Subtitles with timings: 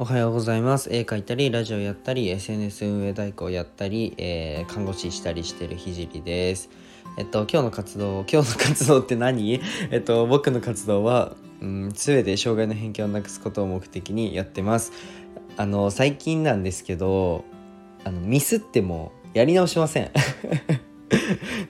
[0.00, 0.88] おはようございます。
[0.90, 6.70] 絵描いたり、ラジオやったり、SNS 運営代行やったり、えー、看護師したりしてるひじりです。
[7.18, 9.60] えっと、今日の活動、今日の活動って何？
[9.92, 14.92] えっと、僕の活動は、うん、全て障害の偏見をなくすことを目的にやってます。
[15.58, 17.44] あの、最近なんですけど、
[18.02, 20.10] あの、ミスってもやり直しません。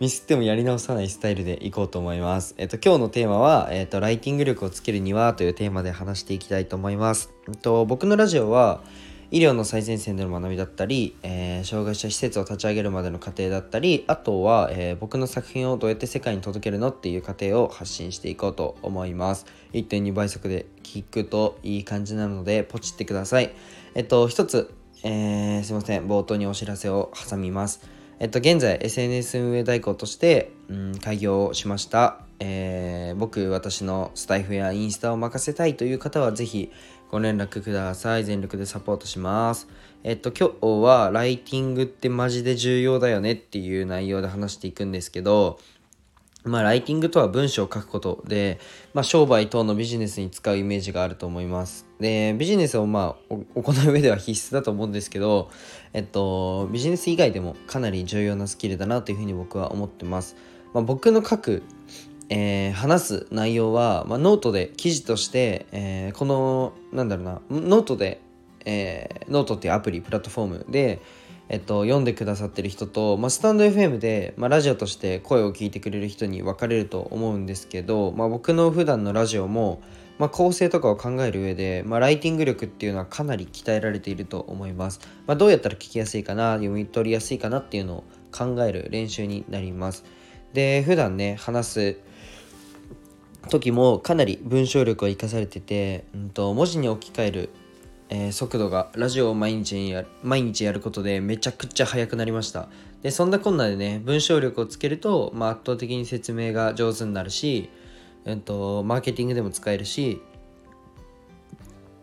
[0.00, 2.54] ミスってもやり直さないスタイルでいこうと思います。
[2.56, 7.32] えっと、今日のテーマは、えっと、ライティング力をつけるにはというテーマで話していきたいと思います。
[7.48, 8.80] えっと、僕のラジオは、
[9.30, 19.46] 医療の最前線での学びだったり、えー、障害者施設を立ち上げるまでの過程だったり、あとは、えー、僕の作品をどうやって世界に届けるのっていう過程を発信していこうと思います。
[19.72, 23.52] 1.2倍速で聞くといい感じなので、ポチってください。
[23.94, 24.72] えっと、一つ、
[25.02, 27.97] えー、すいません、冒頭にお知らせを挟みます。
[28.20, 32.20] えっと、現在 SNS 運営代行として、うん、開業しました。
[32.40, 36.72] えー、僕、私のスタイフやインスタを任せたいという方はぜひ
[37.12, 38.24] ご連絡ください。
[38.24, 39.68] 全力でサポートします。
[40.02, 45.60] えっと、今日はライティングってマジで重要だよねっていう内容で話していくんですけど、
[46.44, 48.58] まあ、ライティングとは文章を書くことで、
[48.94, 51.86] まあ、商売等のビジネスに使うイメージがあると思います。
[52.00, 55.50] で、ビジネスをまあ、行う上では必須だと思うんですけど、
[55.92, 60.36] えっと、ビジネス以外でもかなり重要なスキルだなというふうに僕は思ってます。
[60.72, 61.62] まあ、僕の書く、
[62.30, 68.20] えー、話す内容は、まあ、ノートで記事として、えー、この、なんだろうな、ノートで、
[68.64, 71.00] えー、ノートっていうアプリ、プラットフォームで、
[71.50, 79.80] えっと、読んでくださってる人と、まあ、 stand.fm で、まあ、ラジオとして声を聞いてくれる人に分かれると思うんですけど、まあ、僕の普段のラジオも、
[80.18, 85.00] まあ、構成とかを考える上で、まあ、ライティング力っていうのはかなり鍛えられていると思います。
[85.26, 90.04] まあ、どうやったら聞きやすいかな、読み取りやすいかなっていうのを考える練習になります。
[90.52, 91.96] で、普段ね、話す
[93.48, 97.50] 時もかなり文章力を生かされてて、うんと、文字に置き換える
[98.10, 102.68] えー、速度がラジオを毎日や毎日やることでめちゃくちゃ速くなりました。
[103.02, 107.70] でそんなこんなでね文章力をつけると、まあ、圧倒的に説明が上手になるし、
[108.24, 110.20] えーと、マーケティングでも使えるし、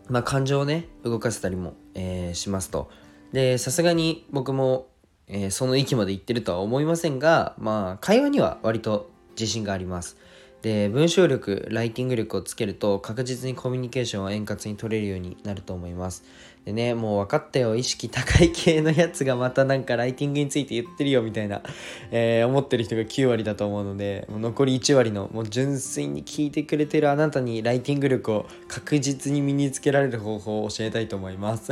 [0.08, 2.88] まあ、感情をね動かせたりも、えー、しますと。
[3.32, 4.88] でさすがに僕も、
[5.26, 10.16] えー、その域まで行ってるとは思いませんがまあ会話には割と自信があります。
[10.62, 16.24] で文章力ライティング力をつけると確実にコミュニケーションを円滑に取れるようになると思います。
[16.64, 21.62] でねもう分かったよ意識高い系のやつがまたなんかライティングについて言ってるよみたいな、
[22.10, 31.70] えー、思ってる人が9割だと思うのでもう残り1割のもう純粋に聞いてくれてるあなたにライティング力を確実に身につけられる方法を教えたいと思います。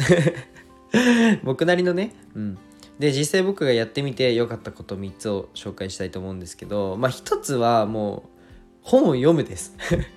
[1.42, 2.58] 僕なりのねうん。
[2.98, 8.33] で実際僕がやってみて良かったこと3つを紹介したいと思うんですけどまあ1つはもう
[8.84, 9.74] 本を読むです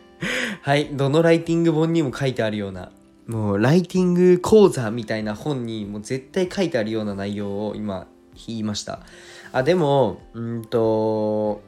[0.61, 2.91] はいどのライティング本にも書いてあるような
[3.25, 8.07] もうライティング講座みたいな本にもう絶対書いてあるような内容を今
[8.45, 9.00] 言いました
[9.51, 11.61] あでもうんと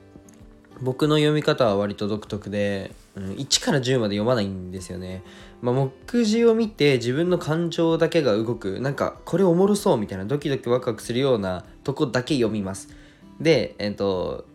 [0.82, 5.24] 僕の読み方は割と独特で、うん、1から10まで読まないんですよね。
[5.62, 5.92] まあ、目
[6.26, 12.90] 次を見て自分の感情だけが動く、なんかこれおもろそうみたいなドキドキワクワクするようなとこだけ読みます。
[13.42, 14.46] で、えっ、と、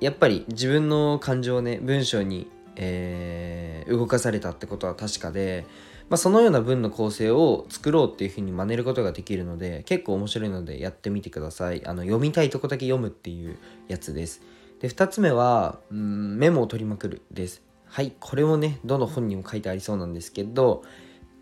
[0.00, 5.66] やっぱり自分の感情をね文章に、えー、動かされたってことは確かで、
[6.08, 11.86] まあ、そのような文の構成を作ろうっていうふうに真似ることができるので結構面白いのでやってみてください。
[11.86, 13.58] あの読みたいとこだけ読むっていう
[13.88, 14.42] やつです。
[14.80, 17.62] で2つ目はうんメモを取りまくるです。
[17.84, 20.84] はいこれもねどの本にも書いてありそうなんですけど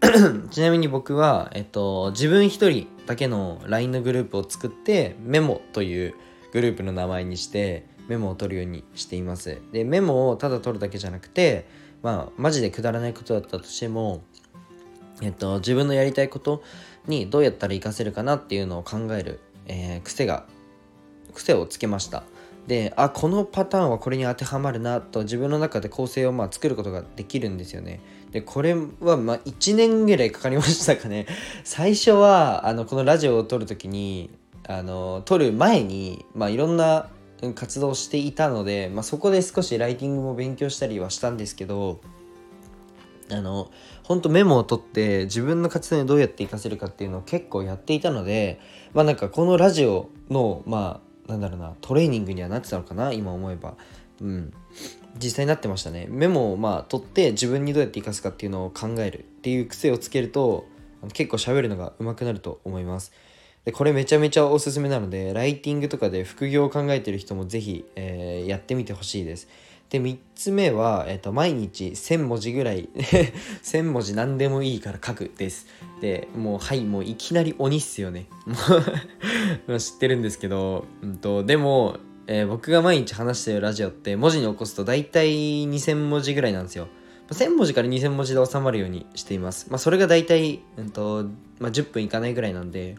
[0.50, 6.14] ちなみに僕は、えっと、自分一人だけの LINE のグループを作ってメモという
[6.52, 9.60] グループの名前にしてメモを取るようにしています。
[9.72, 11.66] でメモをただ取るだけじゃなくて
[12.02, 14.22] まあマジでくだらないことだったとしても
[15.22, 16.62] えっと自分のやりたいこと
[17.06, 20.46] にどうやったら活かせるかなっていうのを考える、えー、癖が
[21.34, 22.24] 癖をつけました。
[22.66, 28.00] であこのパターンはこれに当てはまるなと自分の中で構成をまあ作ることができるんですよね。
[28.30, 31.26] でこれはまあ1年ぐらいかかりましたかね。
[31.64, 34.30] 最初はあのこのラジオを撮る時に
[34.66, 37.08] あの撮る前にまあいろんな
[37.54, 42.00] 活動していたので、まあ、そこで少しライティングも勉強したりはしたんですけど
[43.30, 43.70] あの
[44.02, 48.60] 本当メモを取って自分の活動にどうやって活かせるかっていうのを結構やっていたので
[48.94, 53.76] まあなんかこのラジオのまあなんだろうなトレーニングにはなってたのかな今思えば。
[54.20, 54.52] うん。
[55.16, 56.06] 実際になってましたね。
[56.08, 60.66] メモをまあ取って自分にどうやって活かすかっていうのを考えるっていう癖をつけると
[61.12, 63.12] 結構喋るのが上手くなると思います。
[63.64, 69.48] でこれめちゃめちゃおすすめなのでライティングとかで副業を考えてる人もぜひ、えー、やってみてほしいです。
[69.90, 75.66] で3つ目は、えーと、毎日1000文字ぐらい 1000文字何でもいいから書くです。
[76.00, 78.26] でもうはいもういきなり鬼っすよね。
[79.78, 81.96] 知ってるんですけど、うんと、でも、
[82.26, 86.88] えー、僕が毎日話してるラジオって文字に起こすと大体2000文字ぐらいなんですよ。
[87.30, 89.68] 1000文字から2000文字で収まるようにしています。
[89.70, 91.24] まあ、それが大体、うんと
[91.58, 92.96] まあ、10分いかないぐらいなんで、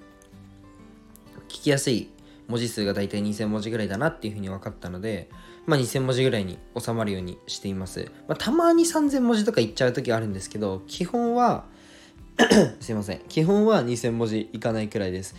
[1.49, 2.09] 聞きやすい
[2.47, 5.29] 文字数が大体2000文字ぐらいだなっていうふうに分かったので、
[5.65, 8.11] まあ、2000文字ぐらいに収まるようにしています。
[8.27, 11.65] まあ、たまに3000文字とかいっちゃう時あるんですけど、基本は
[12.79, 13.19] すいません。
[13.27, 15.35] 基本は2000文字いかないくらいです。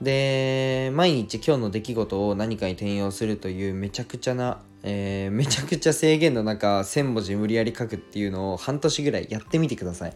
[0.00, 10.12] で、毎日今日の出来事を何かに転用するというめちゃくちゃなえー、めちゃくちゃ制限の中1000文字無理やり書くっていうのを半年ぐらいやってみてください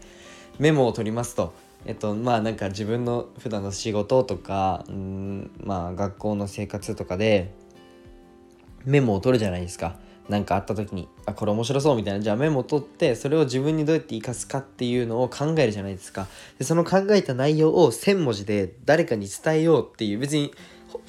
[0.59, 1.55] メモを取りますと
[1.87, 7.55] えっとまあなんか自分の普段の仕事とかうんまあ学校の生活とかで
[8.85, 9.97] メモを取るじゃないですか。
[10.29, 12.21] 何かあった時にあこれ面白そうみたいな。
[12.21, 16.27] じゃあメモを取ってそれを自分にどうやって生かすかっていうのを考えるじゃないですか。
[16.59, 20.53] でその考えた内容を1000文字で誰かに伝えようっていう別に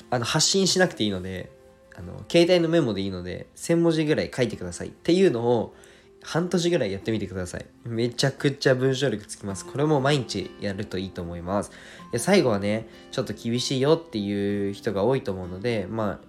[0.09, 1.51] あの発信しなくていいので
[1.97, 5.75] あの携帯のメモでいいので1000文字ぐらい書いてくださいっていうのを
[6.21, 7.65] 半年ぐらいやってみてください。
[7.85, 9.65] めちゃくちゃ文章力つきます。
[9.65, 11.71] これも毎日やるといいと思います。
[12.11, 16.19] で最後はねちょっと厳しいよっていう人が多いと思うのでまあ、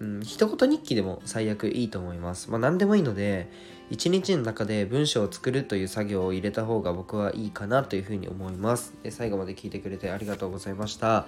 [0.00, 2.50] うん、一言日記でも最悪いいと思います。
[2.50, 3.48] まあ何でもいいので
[3.90, 8.94] 一日の中で文章を作るという作業を入れた方が僕はいいかなというふうに思います。
[9.02, 11.26] で最後まで聞いてくれてありがとうございました。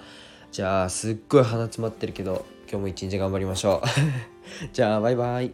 [0.51, 3.87] じゃあすっごい鼻詰まってるけど今日も一日頑張りましょう。
[4.73, 5.53] じゃあバイバイ。